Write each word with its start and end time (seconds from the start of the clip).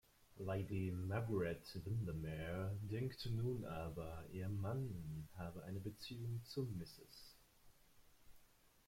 Lady 0.39 0.89
Margaret 0.89 1.67
Windermere 1.85 2.75
denkt 2.89 3.23
nun 3.29 3.63
aber, 3.65 4.25
ihr 4.31 4.49
Mann 4.49 5.29
habe 5.37 5.63
eine 5.65 5.79
Beziehung 5.79 6.41
zu 6.43 6.63
Mrs. 6.63 7.37